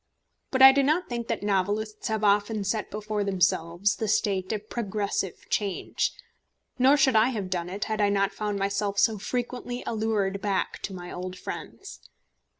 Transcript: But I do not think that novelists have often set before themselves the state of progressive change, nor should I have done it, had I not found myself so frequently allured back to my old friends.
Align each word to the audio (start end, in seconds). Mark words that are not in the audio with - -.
But 0.49 0.63
I 0.63 0.71
do 0.71 0.81
not 0.81 1.07
think 1.07 1.27
that 1.27 1.43
novelists 1.43 2.07
have 2.07 2.23
often 2.23 2.63
set 2.63 2.89
before 2.89 3.23
themselves 3.23 3.97
the 3.97 4.07
state 4.07 4.51
of 4.51 4.67
progressive 4.67 5.47
change, 5.47 6.13
nor 6.79 6.97
should 6.97 7.15
I 7.15 7.27
have 7.29 7.51
done 7.51 7.69
it, 7.69 7.83
had 7.83 8.01
I 8.01 8.09
not 8.09 8.31
found 8.33 8.57
myself 8.57 8.97
so 8.97 9.19
frequently 9.19 9.83
allured 9.85 10.41
back 10.41 10.79
to 10.85 10.93
my 10.95 11.11
old 11.11 11.37
friends. 11.37 11.99